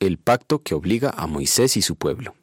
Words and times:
El 0.00 0.16
pacto 0.16 0.62
que 0.62 0.74
obliga 0.74 1.10
a 1.14 1.26
Moisés 1.26 1.76
y 1.76 1.82
su 1.82 1.94
pueblo. 1.94 2.34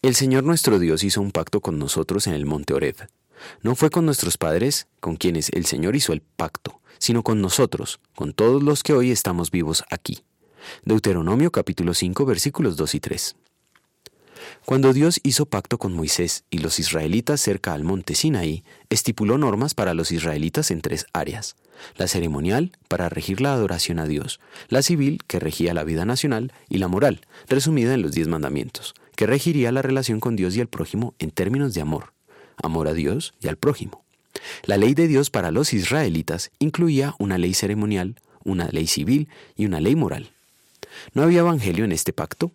El 0.00 0.14
Señor 0.14 0.42
nuestro 0.42 0.78
Dios 0.78 1.04
hizo 1.04 1.20
un 1.20 1.30
pacto 1.30 1.60
con 1.60 1.78
nosotros 1.78 2.26
en 2.26 2.32
el 2.32 2.46
monte 2.46 2.72
Oreb. 2.72 2.96
No 3.60 3.74
fue 3.74 3.90
con 3.90 4.06
nuestros 4.06 4.38
padres, 4.38 4.86
con 5.00 5.16
quienes 5.16 5.50
el 5.50 5.66
Señor 5.66 5.94
hizo 5.94 6.14
el 6.14 6.22
pacto, 6.22 6.80
sino 6.96 7.22
con 7.22 7.42
nosotros, 7.42 8.00
con 8.14 8.32
todos 8.32 8.62
los 8.62 8.82
que 8.82 8.94
hoy 8.94 9.10
estamos 9.10 9.50
vivos 9.50 9.84
aquí. 9.90 10.24
Deuteronomio 10.84 11.52
capítulo 11.52 11.92
5 11.92 12.24
versículos 12.24 12.78
2 12.78 12.94
y 12.94 13.00
3. 13.00 13.36
Cuando 14.64 14.92
Dios 14.92 15.20
hizo 15.22 15.46
pacto 15.46 15.78
con 15.78 15.94
Moisés 15.94 16.44
y 16.50 16.58
los 16.58 16.78
israelitas 16.78 17.40
cerca 17.40 17.72
al 17.72 17.84
monte 17.84 18.14
Sinaí, 18.14 18.64
estipuló 18.90 19.38
normas 19.38 19.74
para 19.74 19.94
los 19.94 20.12
israelitas 20.12 20.70
en 20.70 20.80
tres 20.80 21.06
áreas. 21.12 21.56
La 21.96 22.08
ceremonial, 22.08 22.72
para 22.88 23.08
regir 23.08 23.40
la 23.40 23.52
adoración 23.52 23.98
a 23.98 24.06
Dios, 24.06 24.40
la 24.68 24.82
civil, 24.82 25.20
que 25.26 25.38
regía 25.38 25.74
la 25.74 25.84
vida 25.84 26.04
nacional, 26.04 26.52
y 26.68 26.78
la 26.78 26.88
moral, 26.88 27.20
resumida 27.48 27.94
en 27.94 28.02
los 28.02 28.12
diez 28.12 28.28
mandamientos, 28.28 28.94
que 29.16 29.26
regiría 29.26 29.72
la 29.72 29.82
relación 29.82 30.20
con 30.20 30.36
Dios 30.36 30.56
y 30.56 30.60
el 30.60 30.68
prójimo 30.68 31.14
en 31.18 31.30
términos 31.30 31.74
de 31.74 31.80
amor, 31.80 32.12
amor 32.62 32.88
a 32.88 32.94
Dios 32.94 33.34
y 33.40 33.48
al 33.48 33.56
prójimo. 33.56 34.04
La 34.64 34.76
ley 34.76 34.94
de 34.94 35.08
Dios 35.08 35.30
para 35.30 35.50
los 35.50 35.72
israelitas 35.72 36.50
incluía 36.58 37.14
una 37.18 37.38
ley 37.38 37.54
ceremonial, 37.54 38.16
una 38.44 38.68
ley 38.68 38.86
civil 38.86 39.28
y 39.56 39.66
una 39.66 39.80
ley 39.80 39.96
moral. 39.96 40.30
¿No 41.14 41.22
había 41.22 41.40
evangelio 41.40 41.84
en 41.84 41.92
este 41.92 42.12
pacto? 42.12 42.52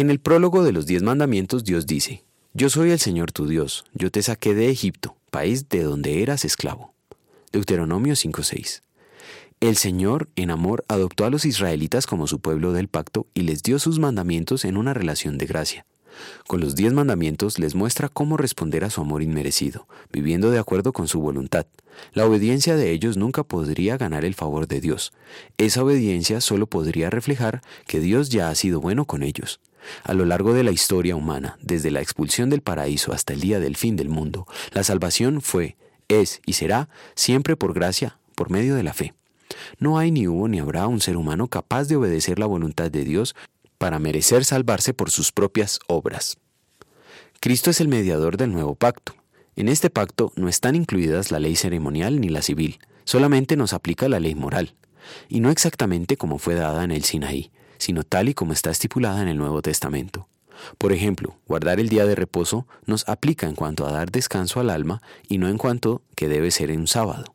En 0.00 0.08
el 0.08 0.18
prólogo 0.18 0.64
de 0.64 0.72
los 0.72 0.86
diez 0.86 1.02
mandamientos 1.02 1.62
Dios 1.62 1.86
dice, 1.86 2.24
Yo 2.54 2.70
soy 2.70 2.90
el 2.90 2.98
Señor 2.98 3.32
tu 3.32 3.46
Dios, 3.46 3.84
yo 3.92 4.10
te 4.10 4.22
saqué 4.22 4.54
de 4.54 4.70
Egipto, 4.70 5.14
país 5.30 5.68
de 5.68 5.82
donde 5.82 6.22
eras 6.22 6.46
esclavo. 6.46 6.94
Deuteronomio 7.52 8.14
5:6. 8.14 8.80
El 9.60 9.76
Señor, 9.76 10.30
en 10.36 10.50
amor, 10.50 10.86
adoptó 10.88 11.26
a 11.26 11.30
los 11.30 11.44
israelitas 11.44 12.06
como 12.06 12.26
su 12.26 12.40
pueblo 12.40 12.72
del 12.72 12.88
pacto 12.88 13.26
y 13.34 13.42
les 13.42 13.62
dio 13.62 13.78
sus 13.78 13.98
mandamientos 13.98 14.64
en 14.64 14.78
una 14.78 14.94
relación 14.94 15.36
de 15.36 15.44
gracia. 15.44 15.84
Con 16.46 16.60
los 16.60 16.74
diez 16.76 16.94
mandamientos 16.94 17.58
les 17.58 17.74
muestra 17.74 18.08
cómo 18.08 18.38
responder 18.38 18.84
a 18.84 18.90
su 18.90 19.02
amor 19.02 19.22
inmerecido, 19.22 19.86
viviendo 20.10 20.50
de 20.50 20.58
acuerdo 20.58 20.94
con 20.94 21.08
su 21.08 21.20
voluntad. 21.20 21.66
La 22.14 22.24
obediencia 22.24 22.74
de 22.74 22.92
ellos 22.92 23.18
nunca 23.18 23.42
podría 23.42 23.98
ganar 23.98 24.24
el 24.24 24.34
favor 24.34 24.66
de 24.66 24.80
Dios. 24.80 25.12
Esa 25.58 25.84
obediencia 25.84 26.40
solo 26.40 26.66
podría 26.66 27.10
reflejar 27.10 27.60
que 27.86 28.00
Dios 28.00 28.30
ya 28.30 28.48
ha 28.48 28.54
sido 28.54 28.80
bueno 28.80 29.04
con 29.04 29.22
ellos. 29.22 29.60
A 30.04 30.14
lo 30.14 30.24
largo 30.24 30.52
de 30.54 30.64
la 30.64 30.70
historia 30.70 31.16
humana, 31.16 31.58
desde 31.60 31.90
la 31.90 32.00
expulsión 32.00 32.50
del 32.50 32.62
paraíso 32.62 33.12
hasta 33.12 33.32
el 33.32 33.40
día 33.40 33.60
del 33.60 33.76
fin 33.76 33.96
del 33.96 34.08
mundo, 34.08 34.46
la 34.72 34.84
salvación 34.84 35.40
fue, 35.40 35.76
es 36.08 36.40
y 36.46 36.54
será 36.54 36.88
siempre 37.14 37.56
por 37.56 37.74
gracia, 37.74 38.18
por 38.34 38.50
medio 38.50 38.74
de 38.74 38.82
la 38.82 38.92
fe. 38.92 39.14
No 39.78 39.98
hay 39.98 40.10
ni 40.10 40.28
hubo 40.28 40.48
ni 40.48 40.60
habrá 40.60 40.86
un 40.86 41.00
ser 41.00 41.16
humano 41.16 41.48
capaz 41.48 41.84
de 41.84 41.96
obedecer 41.96 42.38
la 42.38 42.46
voluntad 42.46 42.90
de 42.90 43.04
Dios 43.04 43.34
para 43.78 43.98
merecer 43.98 44.44
salvarse 44.44 44.94
por 44.94 45.10
sus 45.10 45.32
propias 45.32 45.80
obras. 45.86 46.38
Cristo 47.40 47.70
es 47.70 47.80
el 47.80 47.88
mediador 47.88 48.36
del 48.36 48.52
nuevo 48.52 48.74
pacto. 48.74 49.14
En 49.56 49.68
este 49.68 49.90
pacto 49.90 50.32
no 50.36 50.48
están 50.48 50.76
incluidas 50.76 51.30
la 51.30 51.40
ley 51.40 51.56
ceremonial 51.56 52.20
ni 52.20 52.28
la 52.28 52.42
civil, 52.42 52.78
solamente 53.04 53.56
nos 53.56 53.72
aplica 53.72 54.08
la 54.08 54.20
ley 54.20 54.34
moral, 54.34 54.74
y 55.28 55.40
no 55.40 55.50
exactamente 55.50 56.16
como 56.16 56.38
fue 56.38 56.54
dada 56.54 56.84
en 56.84 56.90
el 56.90 57.04
Sinaí, 57.04 57.50
sino 57.80 58.04
tal 58.04 58.28
y 58.28 58.34
como 58.34 58.52
está 58.52 58.70
estipulada 58.70 59.20
en 59.22 59.28
el 59.28 59.38
Nuevo 59.38 59.62
Testamento. 59.62 60.28
Por 60.78 60.92
ejemplo, 60.92 61.36
guardar 61.48 61.80
el 61.80 61.88
día 61.88 62.04
de 62.04 62.14
reposo 62.14 62.66
nos 62.86 63.08
aplica 63.08 63.46
en 63.48 63.54
cuanto 63.54 63.86
a 63.86 63.92
dar 63.92 64.12
descanso 64.12 64.60
al 64.60 64.70
alma 64.70 65.02
y 65.28 65.38
no 65.38 65.48
en 65.48 65.58
cuanto 65.58 66.02
que 66.14 66.28
debe 66.28 66.50
ser 66.50 66.70
en 66.70 66.80
un 66.80 66.86
sábado. 66.86 67.34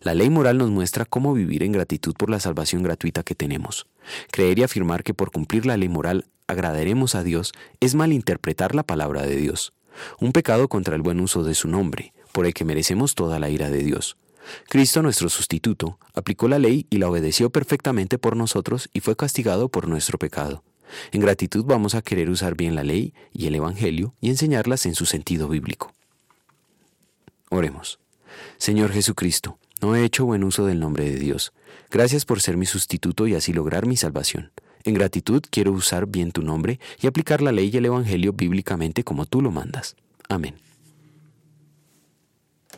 La 0.00 0.14
ley 0.14 0.30
moral 0.30 0.58
nos 0.58 0.70
muestra 0.70 1.04
cómo 1.04 1.34
vivir 1.34 1.62
en 1.62 1.72
gratitud 1.72 2.14
por 2.14 2.30
la 2.30 2.40
salvación 2.40 2.82
gratuita 2.82 3.22
que 3.22 3.34
tenemos. 3.34 3.86
Creer 4.30 4.58
y 4.58 4.62
afirmar 4.62 5.02
que 5.02 5.14
por 5.14 5.30
cumplir 5.30 5.66
la 5.66 5.76
ley 5.76 5.88
moral 5.88 6.26
agradaremos 6.46 7.14
a 7.14 7.22
Dios 7.22 7.52
es 7.80 7.94
malinterpretar 7.94 8.74
la 8.74 8.82
palabra 8.82 9.22
de 9.22 9.36
Dios. 9.36 9.72
Un 10.20 10.32
pecado 10.32 10.68
contra 10.68 10.96
el 10.96 11.02
buen 11.02 11.20
uso 11.20 11.44
de 11.44 11.54
su 11.54 11.68
nombre, 11.68 12.12
por 12.32 12.46
el 12.46 12.54
que 12.54 12.64
merecemos 12.64 13.14
toda 13.14 13.38
la 13.38 13.50
ira 13.50 13.70
de 13.70 13.82
Dios. 13.82 14.16
Cristo, 14.68 15.02
nuestro 15.02 15.28
sustituto, 15.28 15.98
aplicó 16.14 16.48
la 16.48 16.58
ley 16.58 16.86
y 16.90 16.98
la 16.98 17.08
obedeció 17.08 17.50
perfectamente 17.50 18.18
por 18.18 18.36
nosotros 18.36 18.88
y 18.92 19.00
fue 19.00 19.16
castigado 19.16 19.68
por 19.68 19.88
nuestro 19.88 20.18
pecado. 20.18 20.62
En 21.10 21.20
gratitud 21.20 21.64
vamos 21.64 21.94
a 21.94 22.02
querer 22.02 22.28
usar 22.28 22.54
bien 22.54 22.74
la 22.74 22.84
ley 22.84 23.14
y 23.32 23.46
el 23.46 23.54
Evangelio 23.54 24.14
y 24.20 24.30
enseñarlas 24.30 24.86
en 24.86 24.94
su 24.94 25.06
sentido 25.06 25.48
bíblico. 25.48 25.92
Oremos. 27.50 27.98
Señor 28.58 28.92
Jesucristo, 28.92 29.58
no 29.80 29.94
he 29.94 30.04
hecho 30.04 30.24
buen 30.24 30.44
uso 30.44 30.66
del 30.66 30.80
nombre 30.80 31.04
de 31.10 31.18
Dios. 31.18 31.52
Gracias 31.90 32.24
por 32.24 32.40
ser 32.40 32.56
mi 32.56 32.66
sustituto 32.66 33.26
y 33.26 33.34
así 33.34 33.52
lograr 33.52 33.86
mi 33.86 33.96
salvación. 33.96 34.52
En 34.84 34.94
gratitud 34.94 35.42
quiero 35.50 35.72
usar 35.72 36.06
bien 36.06 36.32
tu 36.32 36.42
nombre 36.42 36.80
y 37.00 37.06
aplicar 37.06 37.42
la 37.42 37.52
ley 37.52 37.70
y 37.72 37.76
el 37.76 37.86
Evangelio 37.86 38.32
bíblicamente 38.32 39.04
como 39.04 39.26
tú 39.26 39.40
lo 39.40 39.50
mandas. 39.50 39.96
Amén. 40.28 40.54